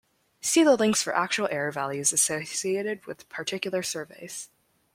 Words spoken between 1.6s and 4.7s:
values associated with particular surveys.